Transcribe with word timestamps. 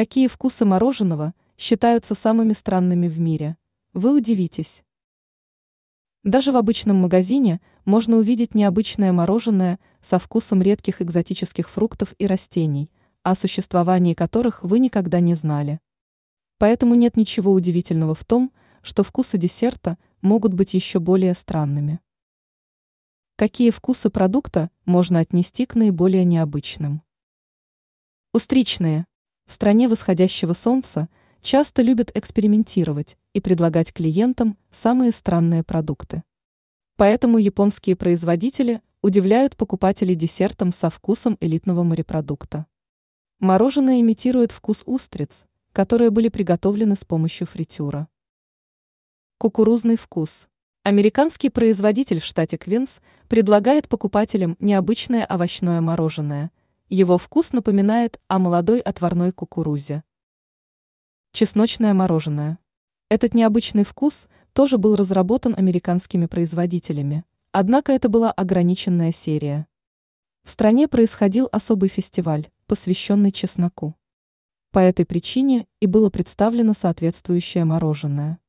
Какие 0.00 0.28
вкусы 0.28 0.64
мороженого 0.64 1.34
считаются 1.58 2.14
самыми 2.14 2.54
странными 2.54 3.06
в 3.06 3.20
мире? 3.20 3.58
Вы 3.92 4.16
удивитесь. 4.16 4.82
Даже 6.24 6.52
в 6.52 6.56
обычном 6.56 6.96
магазине 6.96 7.60
можно 7.84 8.16
увидеть 8.16 8.54
необычное 8.54 9.12
мороженое 9.12 9.78
со 10.00 10.18
вкусом 10.18 10.62
редких 10.62 11.02
экзотических 11.02 11.68
фруктов 11.68 12.14
и 12.16 12.26
растений, 12.26 12.90
о 13.24 13.34
существовании 13.34 14.14
которых 14.14 14.62
вы 14.62 14.78
никогда 14.78 15.20
не 15.20 15.34
знали. 15.34 15.80
Поэтому 16.56 16.94
нет 16.94 17.18
ничего 17.18 17.52
удивительного 17.52 18.14
в 18.14 18.24
том, 18.24 18.54
что 18.80 19.02
вкусы 19.02 19.36
десерта 19.36 19.98
могут 20.22 20.54
быть 20.54 20.72
еще 20.72 20.98
более 20.98 21.34
странными. 21.34 22.00
Какие 23.36 23.68
вкусы 23.68 24.08
продукта 24.08 24.70
можно 24.86 25.18
отнести 25.18 25.66
к 25.66 25.74
наиболее 25.74 26.24
необычным? 26.24 27.02
Устричные. 28.32 29.04
В 29.50 29.52
стране 29.52 29.88
восходящего 29.88 30.52
солнца 30.52 31.08
часто 31.42 31.82
любят 31.82 32.12
экспериментировать 32.16 33.16
и 33.32 33.40
предлагать 33.40 33.92
клиентам 33.92 34.56
самые 34.70 35.10
странные 35.10 35.64
продукты. 35.64 36.22
Поэтому 36.94 37.36
японские 37.36 37.96
производители 37.96 38.80
удивляют 39.02 39.56
покупателей 39.56 40.14
десертом 40.14 40.72
со 40.72 40.88
вкусом 40.88 41.36
элитного 41.40 41.82
морепродукта. 41.82 42.66
Мороженое 43.40 44.00
имитирует 44.00 44.52
вкус 44.52 44.84
устриц, 44.86 45.46
которые 45.72 46.10
были 46.10 46.28
приготовлены 46.28 46.94
с 46.94 47.04
помощью 47.04 47.48
фритюра. 47.48 48.06
Кукурузный 49.38 49.96
вкус. 49.96 50.46
Американский 50.84 51.50
производитель 51.50 52.20
в 52.20 52.24
штате 52.24 52.56
Квинс 52.56 53.00
предлагает 53.26 53.88
покупателям 53.88 54.56
необычное 54.60 55.26
овощное 55.26 55.80
мороженое. 55.80 56.52
Его 56.92 57.18
вкус 57.18 57.52
напоминает 57.52 58.20
о 58.26 58.40
молодой 58.40 58.80
отварной 58.80 59.30
кукурузе. 59.30 60.02
Чесночное 61.30 61.94
мороженое. 61.94 62.58
Этот 63.08 63.32
необычный 63.32 63.84
вкус 63.84 64.26
тоже 64.54 64.76
был 64.76 64.96
разработан 64.96 65.54
американскими 65.56 66.26
производителями, 66.26 67.24
однако 67.52 67.92
это 67.92 68.08
была 68.08 68.32
ограниченная 68.32 69.12
серия. 69.12 69.68
В 70.42 70.50
стране 70.50 70.88
происходил 70.88 71.48
особый 71.52 71.88
фестиваль, 71.88 72.48
посвященный 72.66 73.30
чесноку. 73.30 73.94
По 74.72 74.80
этой 74.80 75.06
причине 75.06 75.68
и 75.78 75.86
было 75.86 76.10
представлено 76.10 76.74
соответствующее 76.74 77.64
мороженое. 77.64 78.40